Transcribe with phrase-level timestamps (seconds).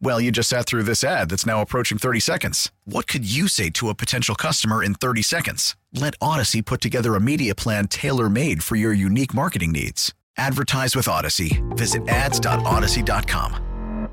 [0.00, 2.70] Well, you just sat through this ad that's now approaching 30 seconds.
[2.84, 5.76] What could you say to a potential customer in 30 seconds?
[5.92, 10.12] Let Audacy put together a media plan tailor made for your unique marketing needs.
[10.36, 11.62] Advertise with Audacy.
[11.76, 14.08] Visit ads.audacy.com.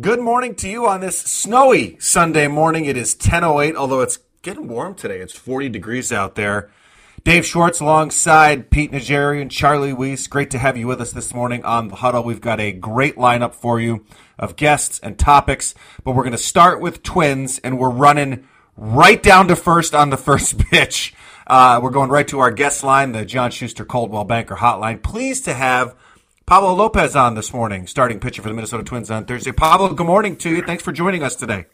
[0.00, 2.86] Good morning to you on this snowy Sunday morning.
[2.86, 5.20] It is 10:08, although it's getting warm today.
[5.20, 6.68] It's 40 degrees out there.
[7.24, 10.28] Dave Schwartz alongside Pete Najarian and Charlie Weis.
[10.28, 12.22] Great to have you with us this morning on the huddle.
[12.22, 14.04] We've got a great lineup for you
[14.38, 19.22] of guests and topics, but we're going to start with twins, and we're running right
[19.22, 21.14] down to first on the first pitch.
[21.46, 25.02] Uh, we're going right to our guest line, the John Schuster Coldwell Banker Hotline.
[25.02, 25.96] Pleased to have
[26.44, 29.52] Pablo Lopez on this morning, starting pitcher for the Minnesota Twins on Thursday.
[29.52, 30.60] Pablo, good morning to you.
[30.60, 31.64] Thanks for joining us today.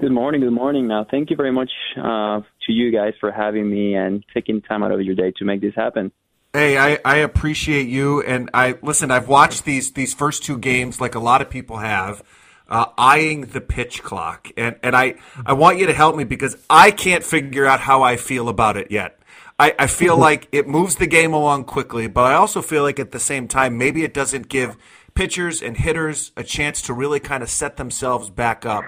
[0.00, 0.42] Good morning.
[0.42, 0.88] Good morning.
[0.88, 4.82] Now, thank you very much uh, to you guys for having me and taking time
[4.82, 6.12] out of your day to make this happen.
[6.52, 9.10] Hey, I, I appreciate you, and I listen.
[9.10, 12.22] I've watched these these first two games, like a lot of people have,
[12.68, 15.14] uh, eyeing the pitch clock, and and I
[15.46, 18.76] I want you to help me because I can't figure out how I feel about
[18.76, 19.18] it yet.
[19.58, 23.00] I, I feel like it moves the game along quickly, but I also feel like
[23.00, 24.76] at the same time maybe it doesn't give
[25.14, 28.84] pitchers and hitters a chance to really kind of set themselves back up.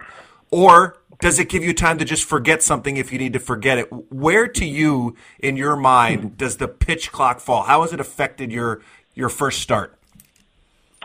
[0.50, 3.78] Or does it give you time to just forget something if you need to forget
[3.78, 3.92] it?
[4.12, 6.28] Where to you, in your mind, hmm.
[6.36, 7.64] does the pitch clock fall?
[7.64, 8.82] How has it affected your
[9.14, 9.98] your first start?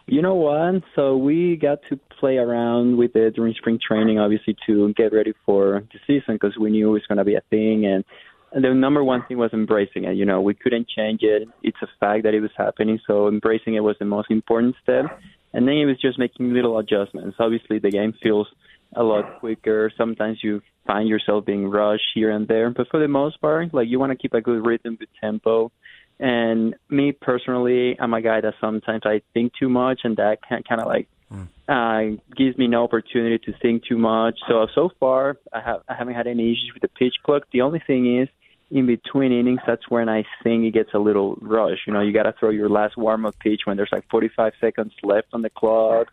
[0.06, 0.84] You know what?
[0.96, 5.34] So we got to play around with it during spring training, obviously to get ready
[5.46, 7.85] for the season because we knew it was going to be a thing.
[7.85, 8.03] And,
[8.52, 10.16] and the number one thing was embracing it.
[10.16, 11.47] You know, we couldn't change it.
[11.63, 13.00] It's a fact that it was happening.
[13.07, 15.19] So embracing it was the most important step.
[15.53, 17.38] And then it was just making little adjustments.
[17.40, 18.47] Obviously, the game feels
[18.96, 19.92] a lot quicker.
[19.98, 23.88] Sometimes you find yourself being rushed here and there, but for the most part, like
[23.88, 25.72] you want to keep a good rhythm, good tempo.
[26.20, 30.82] And me personally, I'm a guy that sometimes I think too much, and that kind
[30.82, 31.48] of like mm.
[31.68, 34.40] uh, gives me no opportunity to think too much.
[34.48, 37.44] So so far, I have I haven't had any issues with the pitch clock.
[37.52, 38.30] The only thing is,
[38.70, 41.80] in between innings, that's when I think it gets a little rush.
[41.88, 44.53] You know, you got to throw your last warm up pitch when there's like 45
[44.62, 46.12] seconds left on the clock.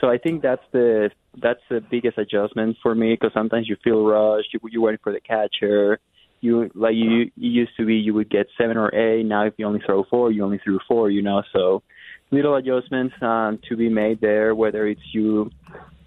[0.00, 4.04] So I think that's the that's the biggest adjustment for me because sometimes you feel
[4.04, 4.52] rushed.
[4.52, 5.98] You, you're waiting for the catcher.
[6.40, 9.24] You like you, you used to be you would get seven or eight.
[9.24, 11.10] Now if you only throw four, you only threw four.
[11.10, 11.82] You know, so
[12.30, 14.54] little adjustments um, to be made there.
[14.54, 15.50] Whether it's you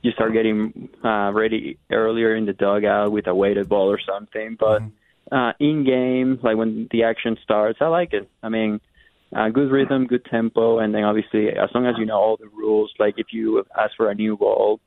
[0.01, 4.57] you start getting uh, ready earlier in the dugout with a weighted ball or something,
[4.59, 4.81] but.
[4.81, 4.97] Mm-hmm.
[5.31, 8.29] Uh, in game, like when the action starts, I like it.
[8.43, 8.81] I mean,
[9.35, 12.47] uh, good rhythm, good tempo, and then obviously as long as you know all the
[12.47, 14.79] rules, like if you ask for a new ball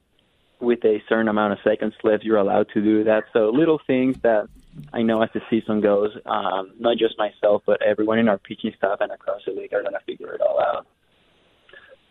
[0.60, 3.24] with a certain amount of seconds left, you're allowed to do that.
[3.32, 4.48] So little things that
[4.92, 8.72] I know as the season goes, um, not just myself, but everyone in our pitching
[8.76, 10.86] staff and across the league are going to figure it all out.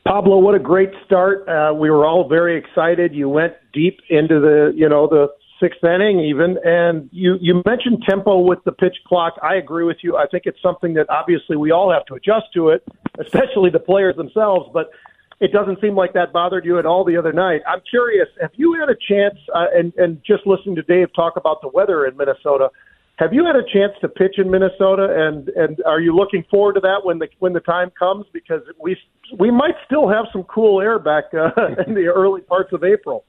[0.06, 1.50] Pablo, what a great start!
[1.50, 3.16] Uh, we were all very excited.
[3.16, 5.29] You went deep into the, you know, the
[5.66, 6.58] sixth inning even.
[6.64, 9.34] And you you mentioned tempo with the pitch clock.
[9.42, 10.18] I agree with you.
[10.18, 12.84] I think it's something that obviously we all have to adjust to it,
[13.20, 14.70] especially the players themselves.
[14.74, 14.92] But
[15.40, 17.62] it doesn't seem like that bothered you at all the other night.
[17.68, 19.38] I'm curious, have you had a chance?
[19.54, 22.70] Uh, and and just listening to Dave talk about the weather in Minnesota.
[23.18, 26.74] Have you had a chance to pitch in Minnesota, and and are you looking forward
[26.74, 28.25] to that when the when the time comes?
[28.34, 28.98] Because we
[29.39, 31.50] we might still have some cool air back uh,
[31.88, 33.25] in the early parts of April.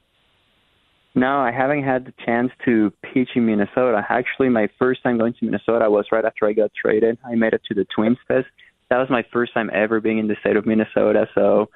[1.17, 4.05] No, I haven't had the chance to pitch in Minnesota.
[4.07, 7.17] Actually, my first time going to Minnesota was right after I got traded.
[7.25, 8.45] I made it to the Twins Fest.
[8.91, 11.27] That was my first time ever being in the state of Minnesota.
[11.33, 11.71] So,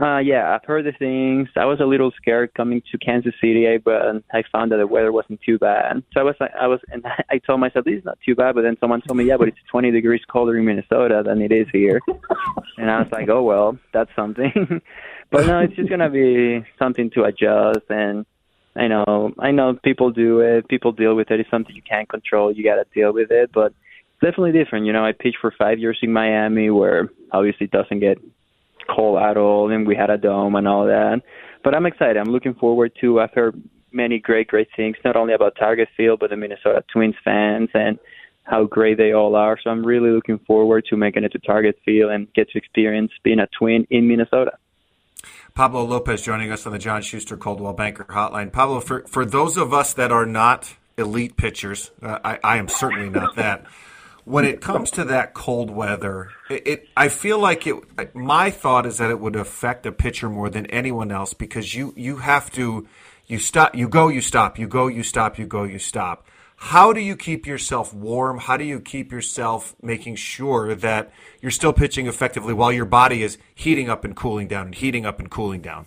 [0.00, 1.48] uh, yeah, I've heard the things.
[1.56, 5.10] I was a little scared coming to Kansas City, but I found that the weather
[5.10, 6.02] wasn't too bad.
[6.12, 8.54] So I was, I was, and I told myself this is not too bad.
[8.54, 11.50] But then someone told me, yeah, but it's 20 degrees colder in Minnesota than it
[11.50, 11.98] is here.
[12.76, 14.52] and I was like, oh well, that's something.
[15.30, 18.26] but no, it's just gonna be something to adjust and
[18.74, 20.68] I know, I know people do it.
[20.68, 21.40] People deal with it.
[21.40, 22.52] It's something you can't control.
[22.52, 24.86] You got to deal with it, but it's definitely different.
[24.86, 28.18] You know, I pitched for five years in Miami, where obviously it doesn't get
[28.94, 31.20] cold at all, and we had a dome and all that.
[31.62, 32.16] But I'm excited.
[32.16, 33.20] I'm looking forward to.
[33.20, 37.14] I've heard many great, great things, not only about Target Field, but the Minnesota Twins
[37.22, 37.98] fans and
[38.44, 39.58] how great they all are.
[39.62, 43.12] So I'm really looking forward to making it to Target Field and get to experience
[43.22, 44.52] being a Twin in Minnesota.
[45.54, 48.52] Pablo Lopez joining us on the John Schuster Coldwell Banker Hotline.
[48.52, 52.68] Pablo, for, for those of us that are not elite pitchers, uh, I, I am
[52.68, 53.66] certainly not that.
[54.24, 58.14] When it comes to that cold weather, it, it, I feel like it.
[58.14, 61.92] My thought is that it would affect a pitcher more than anyone else because you
[61.96, 62.86] you have to
[63.26, 66.24] you stop you go you stop you go you stop you go you stop
[66.66, 68.38] how do you keep yourself warm?
[68.38, 71.10] How do you keep yourself making sure that
[71.40, 75.04] you're still pitching effectively while your body is heating up and cooling down and heating
[75.04, 75.86] up and cooling down?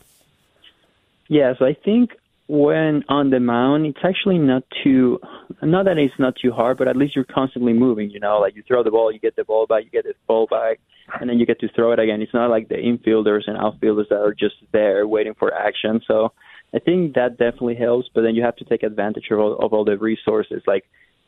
[1.30, 2.12] Yes, I think
[2.48, 5.22] when on the mound, it's actually not too,
[5.64, 8.10] not that it's not too hard, but at least you're constantly moving.
[8.10, 10.14] You know, like you throw the ball, you get the ball back, you get the
[10.28, 10.82] ball back,
[11.22, 12.22] and then you get to throw it again.
[12.22, 16.02] It's not like the infielders and outfielders that are just there waiting for action.
[16.06, 16.34] So
[16.76, 19.72] I think that definitely helps, but then you have to take advantage of all, of
[19.72, 20.62] all the resources.
[20.68, 20.84] Like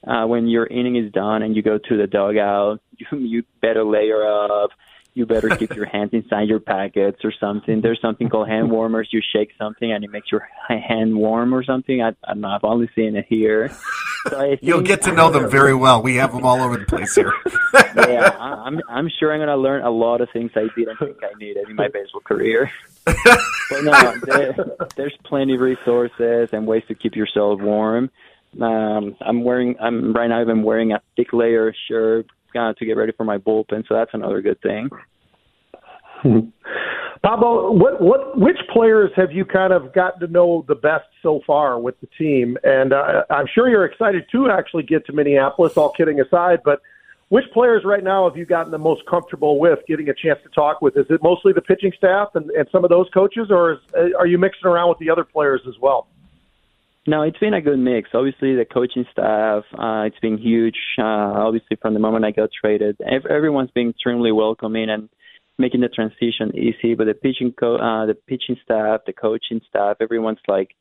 [0.06, 3.86] uh, when your inning is done and you go to the dugout, you, you better
[3.86, 4.72] layer up.
[5.18, 7.82] You better keep your hands inside your packets or something.
[7.82, 9.10] There's something called hand warmers.
[9.12, 12.04] You shake something and it makes your hand warm or something.
[12.04, 12.34] I, I.
[12.34, 13.76] I've only seen it here.
[14.30, 16.04] So You'll get to know them very well.
[16.04, 17.34] We have them all over the place here.
[17.74, 21.36] yeah, I'm I'm sure I'm gonna learn a lot of things I didn't think I
[21.40, 22.72] needed in my baseball career.
[23.06, 24.56] but no, there,
[24.96, 28.12] there's plenty of resources and ways to keep yourself warm.
[28.62, 30.42] Um, I'm wearing I'm right now.
[30.42, 34.42] I'm wearing a thick layer shirt to get ready for my bullpen, so that's another
[34.42, 34.90] good thing.
[37.24, 41.42] Pablo, what what which players have you kind of gotten to know the best so
[41.48, 42.58] far with the team?
[42.64, 45.78] And uh, I'm sure you're excited to actually get to Minneapolis.
[45.78, 46.82] All kidding aside, but
[47.30, 50.50] which players right now have you gotten the most comfortable with getting a chance to
[50.50, 50.96] talk with?
[50.96, 54.18] Is it mostly the pitching staff and, and some of those coaches, or is, uh,
[54.18, 56.08] are you mixing around with the other players as well?
[57.10, 58.10] No, it's been a good mix.
[58.14, 60.76] Obviously, the coaching staff, uh, it's been huge.
[61.00, 62.98] Uh, obviously, from the moment I got traded,
[63.30, 65.08] everyone's been extremely welcoming and
[65.58, 66.96] making the transition easy.
[66.96, 70.76] But the pitching, co- uh, the pitching staff, the coaching staff, everyone's like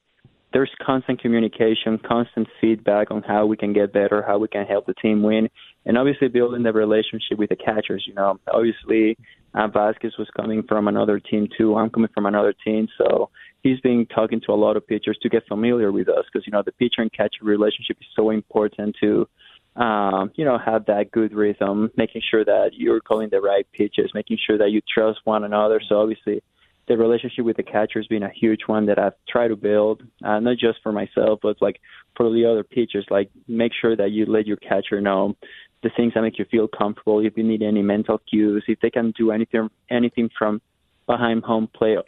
[0.52, 4.86] there's constant communication, constant feedback on how we can get better, how we can help
[4.86, 5.48] the team win,
[5.84, 8.04] and obviously building the relationship with the catchers.
[8.04, 9.16] You know, obviously
[9.54, 11.76] uh, Vázquez was coming from another team too.
[11.76, 13.30] I'm coming from another team, so
[13.66, 16.52] he's been talking to a lot of pitchers to get familiar with us because you
[16.52, 19.28] know the pitcher and catcher relationship is so important to.
[19.74, 24.10] Um, you know, have that good rhythm, making sure that you're calling the right pitches,
[24.14, 25.82] making sure that you trust one another.
[25.86, 26.42] So obviously,
[26.88, 30.02] the relationship with the catcher has been a huge one that I've tried to build,
[30.24, 31.78] uh, not just for myself, but like
[32.16, 33.04] for the other pitchers.
[33.10, 35.36] Like make sure that you let your catcher know
[35.82, 37.20] the things that make you feel comfortable.
[37.20, 40.62] If you need any mental cues, if they can do anything, anything from
[41.06, 41.98] behind home plate,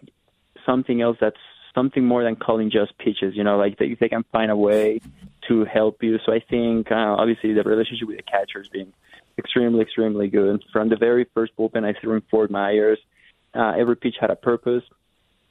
[0.69, 1.37] something else that's
[1.75, 3.37] something more than calling just pitches.
[3.37, 5.01] You know, like they, they can find a way
[5.49, 6.19] to help you.
[6.25, 8.93] So I think uh, obviously the relationship with the catcher has been
[9.39, 10.65] extremely, extremely good.
[10.73, 12.99] From the very first bullpen I threw in Fort Myers
[13.55, 14.85] uh, every pitch had a purpose.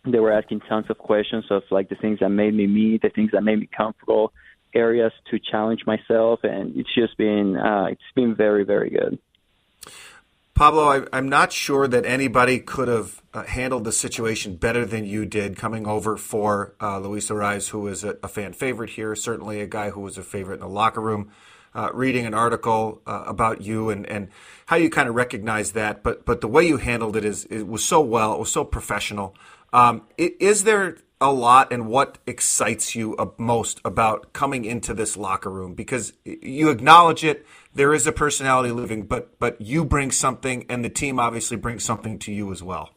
[0.06, 3.10] They were asking tons of questions of like the things that made me me, the
[3.10, 4.32] things that made me comfortable,
[4.74, 9.20] areas to challenge myself, and it's just been uh, it's been very very good.
[10.58, 15.06] Pablo, I, am not sure that anybody could have uh, handled the situation better than
[15.06, 19.16] you did coming over for uh, Luis Arraez, who is a, a, fan favorite here,
[19.16, 21.32] certainly a guy who was a favorite in the locker room
[21.76, 24.30] uh, reading an article uh, about you and, and
[24.66, 27.68] how you kind of recognize that, but but the way you handled it is it
[27.68, 29.36] was so well, it was so professional.
[29.74, 35.50] Um, is there a lot and what excites you most about coming into this locker
[35.50, 40.66] room because you acknowledge it there is a personality living but but you bring something
[40.70, 42.92] and the team obviously brings something to you as well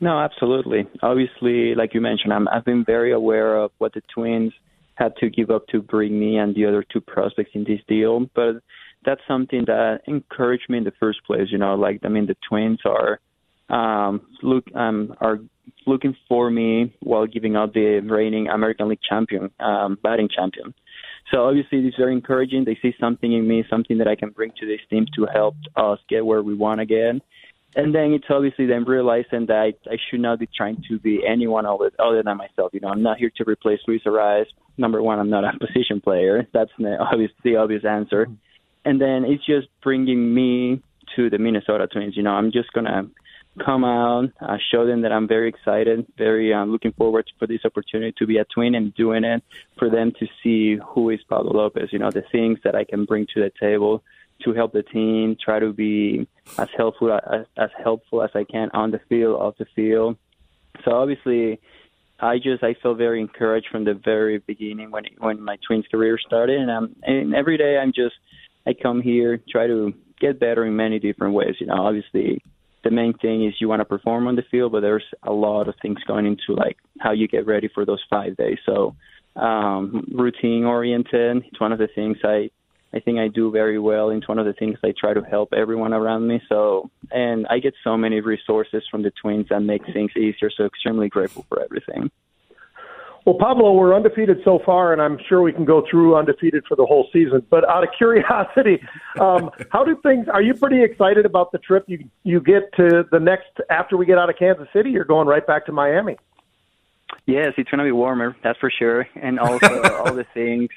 [0.00, 4.52] no absolutely obviously like you mentioned i have been very aware of what the twins
[4.96, 8.26] had to give up to bring me and the other two prospects in this deal.
[8.34, 8.62] But
[9.04, 11.48] that's something that encouraged me in the first place.
[11.50, 13.20] You know, like I mean, the Twins are
[13.68, 15.38] um, look um, are
[15.86, 20.74] looking for me while giving up the reigning American League champion, um, batting champion.
[21.32, 22.64] So obviously, it's very encouraging.
[22.64, 25.56] They see something in me, something that I can bring to this team to help
[25.74, 27.20] us get where we want again.
[27.76, 31.20] and then it's obviously them realizing that I, I should not be trying to be
[31.28, 32.72] anyone other, other than myself.
[32.72, 34.46] You know, I'm not here to replace Luis Arraez.
[34.78, 36.46] Number one, I'm not a position player.
[36.54, 38.28] That's the obvious, the obvious answer.
[38.84, 40.82] And then it's just bringing me
[41.16, 42.16] to the Minnesota Twins.
[42.16, 43.08] You know, I'm just gonna
[43.64, 47.64] come out, uh, show them that I'm very excited, very uh, looking forward for this
[47.64, 49.42] opportunity to be a twin and doing it
[49.78, 51.92] for them to see who is Pablo Lopez.
[51.92, 54.02] You know, the things that I can bring to the table
[54.44, 56.26] to help the team, try to be
[56.58, 60.16] as helpful as, as helpful as I can on the field, off the field.
[60.84, 61.58] So obviously,
[62.20, 66.18] I just I feel very encouraged from the very beginning when when my twins career
[66.18, 68.14] started, and um, and every day I'm just
[68.66, 71.56] I come here try to get better in many different ways.
[71.58, 72.42] You know, obviously
[72.86, 75.66] the main thing is you want to perform on the field, but there's a lot
[75.66, 78.58] of things going into like how you get ready for those five days.
[78.64, 78.94] So
[79.34, 81.44] um, routine oriented.
[81.46, 82.50] It's one of the things I
[82.94, 84.10] I think I do very well.
[84.10, 86.40] It's one of the things I try to help everyone around me.
[86.48, 90.50] So and I get so many resources from the twins that make things easier.
[90.56, 92.10] So extremely grateful for everything.
[93.26, 96.76] Well, Pablo, we're undefeated so far, and I'm sure we can go through undefeated for
[96.76, 97.44] the whole season.
[97.50, 98.80] But out of curiosity,
[99.20, 100.28] um, how do things?
[100.32, 104.06] Are you pretty excited about the trip you you get to the next after we
[104.06, 104.90] get out of Kansas City?
[104.90, 106.16] You're going right back to Miami.
[107.26, 110.70] Yes, it's gonna be warmer, that's for sure, and also all the things,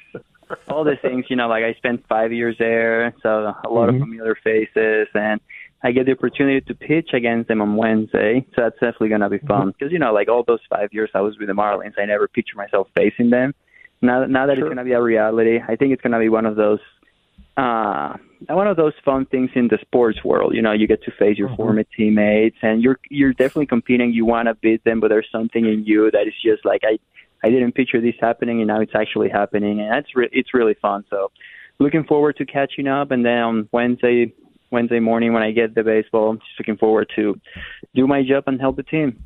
[0.68, 1.26] all the things.
[1.28, 4.02] You know, like I spent five years there, so a lot mm-hmm.
[4.02, 5.40] of familiar faces, and
[5.82, 9.38] I get the opportunity to pitch against them on Wednesday, so that's definitely gonna be
[9.38, 9.68] fun.
[9.68, 9.92] Because mm-hmm.
[9.94, 12.56] you know, like all those five years I was with the Marlins, I never pictured
[12.56, 13.54] myself facing them.
[14.02, 14.66] Now, now that sure.
[14.66, 16.80] it's gonna be a reality, I think it's gonna be one of those,
[17.56, 18.14] uh,
[18.48, 20.54] one of those fun things in the sports world.
[20.54, 21.56] You know, you get to face your mm-hmm.
[21.56, 24.12] former teammates, and you're you're definitely competing.
[24.12, 26.98] You want to beat them, but there's something in you that is just like I,
[27.42, 30.74] I didn't picture this happening, and now it's actually happening, and that's re- it's really
[30.74, 31.04] fun.
[31.08, 31.30] So,
[31.78, 34.34] looking forward to catching up, and then on Wednesday
[34.70, 36.30] Wednesday morning when I get the baseball.
[36.30, 37.40] I'm just looking forward to
[37.94, 39.24] do my job and help the team.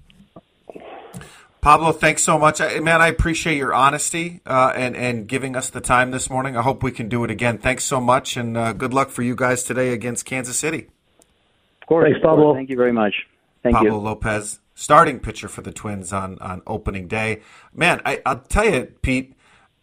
[1.65, 3.01] Pablo, thanks so much, man.
[3.01, 6.59] I appreciate your honesty uh, and and giving us the time this morning.
[6.59, 7.57] I hope we can do it again.
[7.57, 10.89] Thanks so much, and uh, good luck for you guys today against Kansas City.
[11.81, 12.55] Of course, thanks, Pablo.
[12.55, 13.15] Thank you very much.
[13.63, 13.97] Thank Pablo you.
[13.97, 17.41] Pablo Lopez, starting pitcher for the Twins on on opening day.
[17.73, 19.35] Man, I, will tell you, Pete.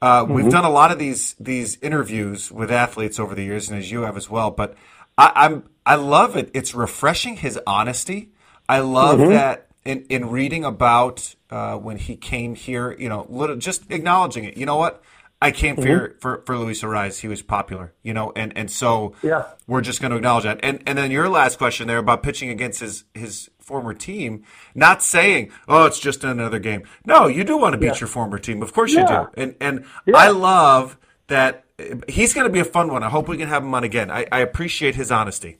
[0.03, 0.33] Uh, mm-hmm.
[0.33, 3.91] We've done a lot of these these interviews with athletes over the years, and as
[3.91, 4.51] you have as well.
[4.51, 4.75] But
[5.17, 6.51] I, am I love it.
[6.53, 8.31] It's refreshing his honesty.
[8.67, 9.31] I love mm-hmm.
[9.31, 12.95] that in in reading about uh, when he came here.
[12.97, 14.57] You know, little, just acknowledging it.
[14.57, 15.03] You know what?
[15.43, 15.83] I came mm-hmm.
[15.83, 17.19] for, for for Luis Arraez.
[17.19, 19.47] He was popular, you know, and and so yeah.
[19.67, 20.59] we're just going to acknowledge that.
[20.61, 24.43] And and then your last question there about pitching against his his former team,
[24.75, 26.83] not saying, oh, it's just another game.
[27.05, 27.99] No, you do want to beat yeah.
[27.99, 29.01] your former team, of course yeah.
[29.01, 29.41] you do.
[29.41, 29.85] And and.
[30.13, 31.65] I love that
[32.07, 33.03] he's going to be a fun one.
[33.03, 34.11] I hope we can have him on again.
[34.11, 35.57] I, I appreciate his honesty.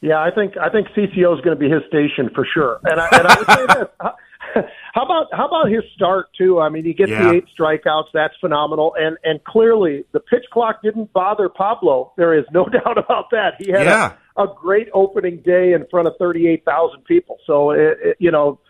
[0.00, 2.80] Yeah, I think I think CCO is going to be his station for sure.
[2.84, 6.60] And I, and I would say this: how about how about his start too?
[6.60, 7.24] I mean, he gets yeah.
[7.24, 8.08] the eight strikeouts.
[8.12, 8.94] That's phenomenal.
[8.98, 12.12] And and clearly, the pitch clock didn't bother Pablo.
[12.16, 13.54] There is no doubt about that.
[13.58, 14.12] He had yeah.
[14.36, 17.38] a, a great opening day in front of thirty eight thousand people.
[17.46, 18.60] So it, it, you know,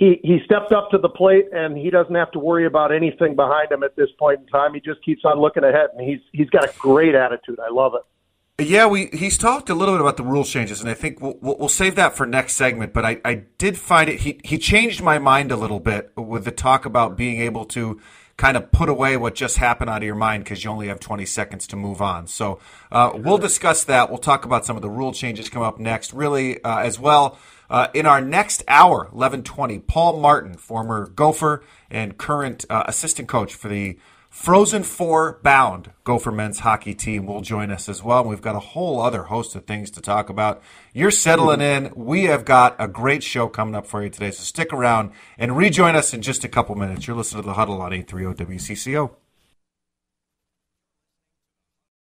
[0.00, 3.36] he he stepped up to the plate and he doesn't have to worry about anything
[3.36, 4.72] behind him at this point in time.
[4.72, 7.60] He just keeps on looking ahead and he's he's got a great attitude.
[7.60, 8.66] I love it.
[8.66, 11.36] Yeah, we he's talked a little bit about the rule changes, and I think we'll,
[11.40, 12.94] we'll save that for next segment.
[12.94, 16.46] But I, I did find it he he changed my mind a little bit with
[16.46, 18.00] the talk about being able to
[18.38, 20.98] kind of put away what just happened out of your mind because you only have
[20.98, 22.26] 20 seconds to move on.
[22.26, 22.58] So
[22.90, 24.08] uh, we'll discuss that.
[24.08, 27.38] We'll talk about some of the rule changes come up next, really uh, as well.
[27.70, 33.54] Uh, in our next hour, 1120, Paul Martin, former Gopher and current uh, assistant coach
[33.54, 33.96] for the
[34.28, 38.24] Frozen Four bound Gopher men's hockey team will join us as well.
[38.24, 40.62] We've got a whole other host of things to talk about.
[40.92, 41.92] You're settling in.
[41.96, 45.56] We have got a great show coming up for you today, so stick around and
[45.56, 47.06] rejoin us in just a couple minutes.
[47.06, 49.10] You're listening to The Huddle on 830 WCCO.